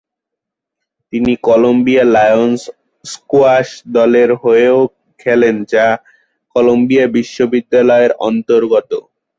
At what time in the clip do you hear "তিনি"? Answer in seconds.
1.13-1.33